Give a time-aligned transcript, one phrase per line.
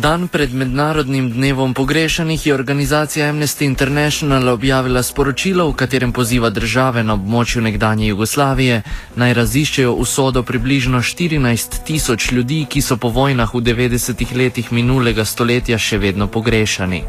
[0.00, 7.02] Dan pred mednarodnim dnevom pogrešanih je organizacija Amnesty International objavila sporočilo, v katerem poziva države
[7.04, 8.82] na območju nekdanje Jugoslavije
[9.16, 15.24] naj raziščejo usodo približno 14 tisoč ljudi, ki so po vojnah v 90-ih letih minulega
[15.24, 17.02] stoletja še vedno pogrešani.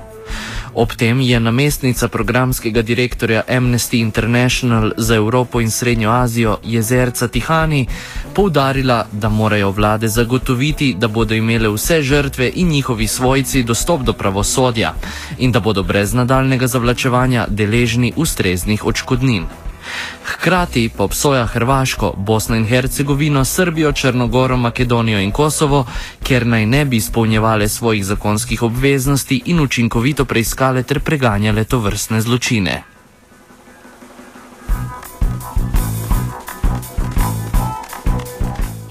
[0.73, 7.87] Ob tem je namestnica programskega direktorja Amnesty International za Evropo in Srednjo Azijo Jezerca Tihani
[8.33, 14.13] poudarila, da morajo vlade zagotoviti, da bodo imele vse žrtve in njihovi svojci dostop do
[14.13, 14.93] pravosodja
[15.37, 19.45] in da bodo brez nadaljnega zavlačevanja deležni ustreznih odškodnin.
[20.25, 25.85] Hkrati pa obsoja Hrvaško, Bosno in Hercegovino, Srbijo, Črnogoro, Makedonijo in Kosovo,
[26.23, 32.21] ker naj ne bi izpolnjevale svojih zakonskih obveznosti in učinkovito preiskale ter preganjale to vrstne
[32.21, 32.90] zločine.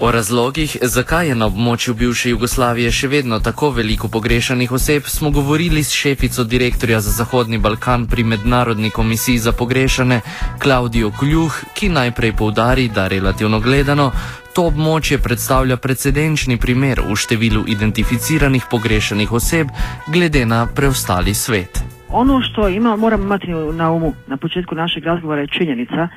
[0.03, 5.29] O razlogih, zakaj je na območju bivše Jugoslavije še vedno tako veliko pogrešanih oseb, smo
[5.29, 10.21] govorili s šefico direktorja za Zahodni Balkan pri Mednarodni komisiji za pogrešane,
[10.63, 14.09] Klaudijo Kljuh, ki najprej poudari, da relativno gledano,
[14.55, 19.69] to območje predstavlja precedenčni primer v številu identificiranih pogrešanih oseb
[20.07, 21.83] glede na preostali svet.
[22.09, 26.09] Ono što ima, moram imati na umu na početku našeg razgovora je činjenica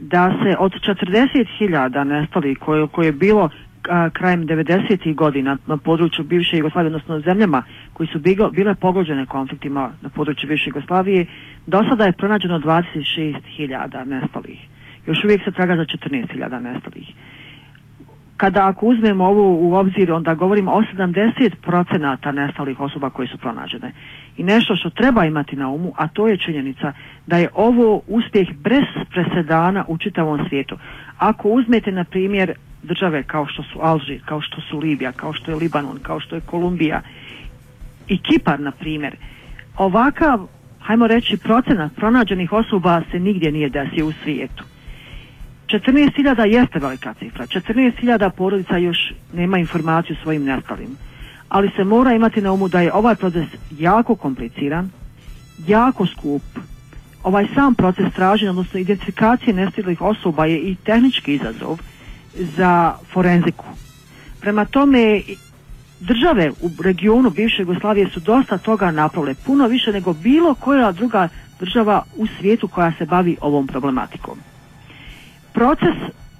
[0.00, 3.50] da se od 40.000 nestalih koje, koje je bilo
[3.88, 5.14] a, krajem 90.
[5.14, 10.48] godina na području bivše Jugoslavije, odnosno zemljama koji su bigo, bile pogođene konfliktima na području
[10.48, 11.26] bivše Jugoslavije,
[11.66, 14.58] do sada je pronađeno 26.000 nestalih.
[15.06, 17.08] Još uvijek se traga za 14.000 nestalih.
[18.38, 23.92] Kada ako uzmemo ovo u obzir, onda govorimo o 70% nestalih osoba koje su pronađene.
[24.36, 26.92] I nešto što treba imati na umu, a to je činjenica
[27.26, 30.78] da je ovo uspjeh bez presedana u čitavom svijetu.
[31.18, 35.50] Ako uzmete, na primjer, države kao što su Alžir, kao što su Libija, kao što
[35.50, 37.00] je Libanon, kao što je Kolumbija
[38.08, 39.16] i Kipar, na primjer,
[39.76, 40.46] ovakav,
[40.80, 44.64] hajmo reći, procenat pronađenih osoba se nigdje nije desio u svijetu.
[45.68, 47.46] 14.000 jeste velika cifra.
[47.46, 50.96] 14.000 porodica još nema informaciju o svojim nestalim.
[51.48, 53.46] Ali se mora imati na umu da je ovaj proces
[53.78, 54.90] jako kompliciran,
[55.66, 56.42] jako skup.
[57.22, 61.78] Ovaj sam proces traženja, odnosno identifikacije nestalih osoba je i tehnički izazov
[62.56, 63.64] za forenziku.
[64.40, 65.22] Prema tome,
[66.00, 71.28] države u regionu bivše Jugoslavije su dosta toga napravile, puno više nego bilo koja druga
[71.60, 74.38] država u svijetu koja se bavi ovom problematikom
[75.52, 75.96] proces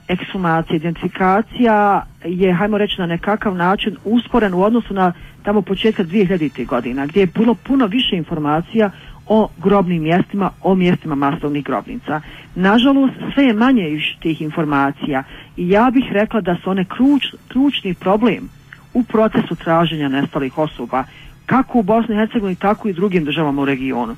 [0.09, 6.67] ekshumacije, identifikacija je, hajmo reći, na nekakav način usporen u odnosu na tamo početka 2000.
[6.67, 8.91] godina, gdje je bilo puno više informacija
[9.27, 12.21] o grobnim mjestima, o mjestima masovnih grobnica.
[12.55, 15.23] Nažalost, sve je manje iš tih informacija
[15.57, 18.49] i ja bih rekla da su one kruč, ključni problem
[18.95, 21.05] u procesu traženja nestalih osoba,
[21.47, 24.17] kako u Bosni i Hercegovini, tako i drugim državama u regionu.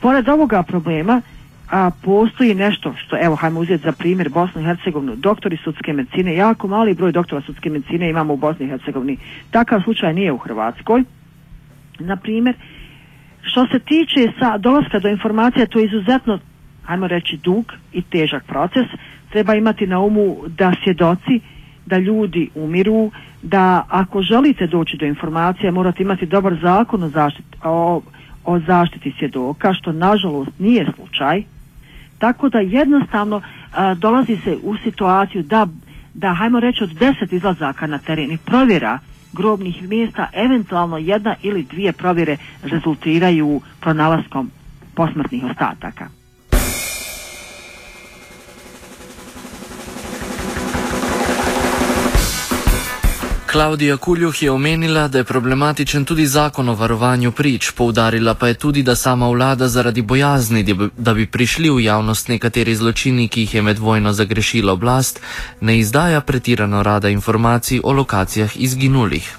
[0.00, 1.22] Pored ovoga problema,
[1.70, 6.34] a postoji nešto što, evo, hajmo uzeti za primjer Bosnu i Hercegovinu, doktori sudske medicine,
[6.34, 9.16] jako mali broj doktora sudske medicine imamo u Bosni i Hercegovini.
[9.50, 11.04] Takav slučaj nije u Hrvatskoj.
[11.98, 12.56] Na primjer,
[13.42, 16.38] što se tiče sa dolaska do informacija, to je izuzetno,
[16.84, 18.86] hajmo reći, dug i težak proces.
[19.30, 21.40] Treba imati na umu da svjedoci,
[21.86, 23.10] da ljudi umiru,
[23.42, 28.02] da ako želite doći do informacija morate imati dobar zakon o zaštiti, o,
[28.44, 31.42] o zaštiti svjedoka, što nažalost nije slučaj,
[32.18, 33.42] tako da jednostavno
[33.72, 35.66] a, dolazi se u situaciju da,
[36.14, 38.98] da hajmo reći od deset izlazaka na teren provjera
[39.32, 44.50] grobnih mjesta, eventualno jedna ili dvije provjere rezultiraju pronalaskom
[44.94, 46.17] posmrtnih ostataka.
[53.58, 58.54] Klaudija Kuljuh je omenila, da je problematičen tudi zakon o varovanju prič, poudarila pa je
[58.54, 60.62] tudi, da sama vlada zaradi bojazni,
[60.96, 65.20] da bi prišli v javnost nekateri zločini, ki jih je med vojno zagrešila oblast,
[65.60, 69.36] ne izdaja pretirano rada informacij o lokacijah izginulih.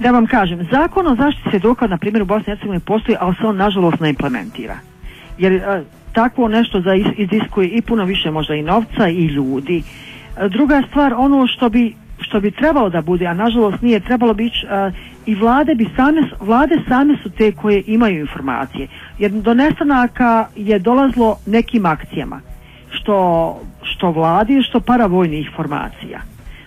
[0.00, 3.34] Da vam kažem, zakon o zaštiti svjedoka, na primjer u Bosni i Hercegovini postoji, ali
[3.34, 4.78] se on nažalost ne implementira.
[5.38, 5.82] Jer a,
[6.12, 9.82] takvo nešto za iziskuje i puno više možda i novca i ljudi.
[10.36, 11.94] A, druga stvar, ono što bi
[12.28, 14.94] što bi trebalo da bude, a nažalost nije trebalo biti uh,
[15.26, 18.88] i vlade bi same, vlade same su te koje imaju informacije.
[19.18, 22.40] Jer do nestanaka je dolazlo nekim akcijama,
[22.90, 26.20] što, što vladi, što paravojnih informacija.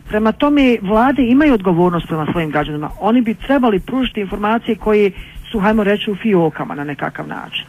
[0.08, 2.90] Prema tome, vlade imaju odgovornost prema svojim građanima.
[3.00, 5.12] Oni bi trebali pružiti informacije koje
[5.52, 7.66] su, hajmo reći, u fiokama na nekakav način.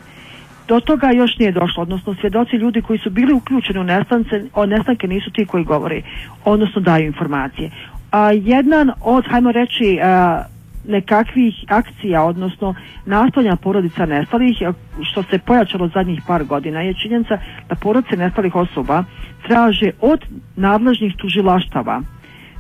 [0.72, 4.66] Do toga još nije došlo, odnosno svjedoci ljudi koji su bili uključeni u nestance, o
[4.66, 6.02] nestanke nisu ti koji govore,
[6.44, 7.70] odnosno daju informacije.
[8.10, 10.44] A, jedan od, hajmo reći, a,
[10.88, 12.74] nekakvih akcija, odnosno
[13.06, 14.56] nastojanja porodica nestalih,
[15.02, 19.04] što se pojačalo zadnjih par godina, je činjenica da porodice nestalih osoba
[19.46, 20.20] traže od
[20.56, 22.02] nadležnih tužilaštava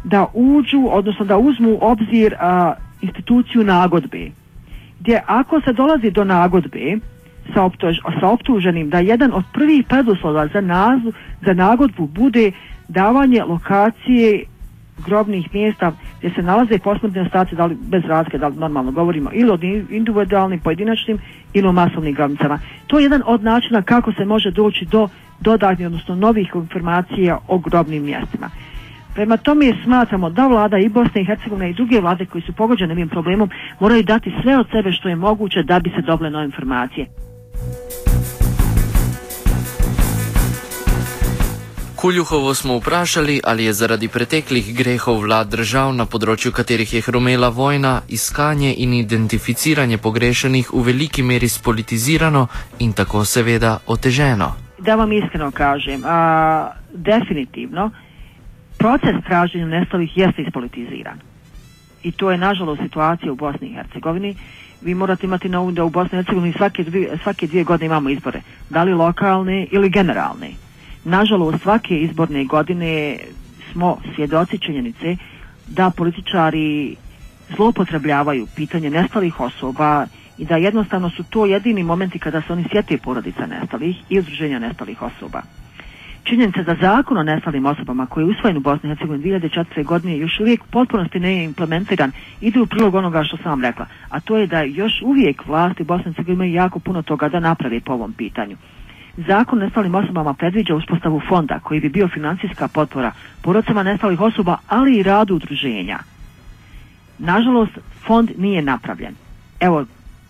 [0.04, 4.30] da uđu, odnosno da uzmu obzir a, instituciju nagodbe.
[5.00, 6.98] Gdje ako se dolazi do nagodbe
[7.54, 11.12] sa, optuž, sa optuženim da jedan od prvih preduslova za, nazu,
[11.46, 12.52] za nagodbu bude
[12.88, 14.44] davanje lokacije
[15.06, 19.30] grobnih mjesta gdje se nalaze posmrtni ostaci da li bez razlike da li normalno govorimo
[19.32, 19.58] ili o
[19.90, 21.18] individualnim pojedinačnim
[21.52, 22.58] ili o masovnim grobnicama.
[22.86, 25.08] To je jedan od načina kako se može doći do
[25.40, 28.50] dodatnih odnosno novih informacija o grobnim mjestima.
[29.14, 32.92] Prema tome smatramo da vlada i Bosne i Hercegovine i druge vlade koji su pogođene
[32.92, 33.50] ovim problemom
[33.80, 37.06] moraju dati sve od sebe što je moguće da bi se dobile nove informacije.
[42.02, 47.46] Kuljuhovo smo vprašali, ali je zaradi preteklih grehov vlad držav, na področju katerih je hromela
[47.54, 52.48] vojna, iskanje in identificiranje pogrešenih v veliki meri spolitizirano
[52.82, 54.48] in tako seveda oteženo.
[54.82, 57.92] Da vam iskreno kažem, a, definitivno
[58.78, 61.22] proces traženja nestalih jeste ispolitiziran.
[62.02, 64.34] I to je nažalost situacija u Bosni i Hercegovini.
[64.84, 67.86] Vi morate imati na umu da u Bosni i Hercegovini svake dvije, svake dvije godine
[67.86, 70.50] imamo izbore, da li lokalne ili generalne.
[71.04, 73.18] Nažalost, svake izborne godine
[73.72, 75.16] smo svjedoci činjenice
[75.66, 76.96] da političari
[77.56, 80.06] zloupotrebljavaju pitanje nestalih osoba
[80.38, 84.58] i da jednostavno su to jedini momenti kada se oni sjete porodica nestalih i udruženja
[84.58, 85.42] nestalih osoba.
[86.24, 89.84] Činjenica da zakon o nestalim osobama koji je usvojen u Bosni i Hercegovini 2004.
[89.84, 94.20] godine još uvijek potpunosti ne je implementiran ide u prilog onoga što sam rekla, a
[94.20, 97.92] to je da još uvijek vlasti Bosne i imaju jako puno toga da napravi po
[97.92, 98.56] ovom pitanju.
[99.16, 104.96] Zakon nestalim osobama predviđa uspostavu fonda koji bi bio financijska potpora porodcama nestalih osoba, ali
[104.96, 105.98] i radu udruženja.
[107.18, 109.14] Nažalost, fond nije napravljen.
[109.60, 109.84] Evo,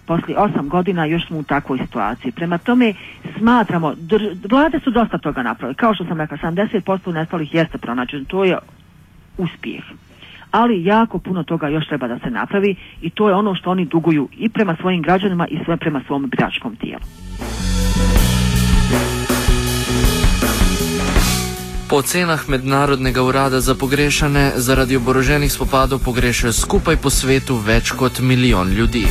[0.06, 2.32] poslije osam godina još smo u takvoj situaciji.
[2.32, 2.94] Prema tome
[3.38, 3.94] smatramo,
[4.50, 5.75] vlade su dosta toga napravili.
[5.75, 8.25] Kao što sam rekla, 70% nestalih jeste pronađen.
[8.25, 8.58] To je
[9.38, 9.84] uspjeh.
[10.50, 13.84] Ali jako puno toga još treba da se napravi i to je ono što oni
[13.84, 17.02] duguju i prema svojim građanima i sve prema svom biračkom tijelu.
[21.93, 28.20] Po ocenah Mednarodnega urada za pogrešane zaradi oboroženih spopadov pogrešajo skupaj po svetu več kot
[28.20, 29.04] milijon ljudi.